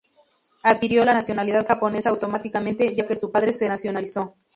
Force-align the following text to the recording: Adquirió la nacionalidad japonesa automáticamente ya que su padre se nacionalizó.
Adquirió 0.63 1.05
la 1.05 1.13
nacionalidad 1.13 1.67
japonesa 1.67 2.09
automáticamente 2.09 2.95
ya 2.95 3.05
que 3.05 3.15
su 3.15 3.31
padre 3.31 3.53
se 3.53 3.69
nacionalizó. 3.69 4.33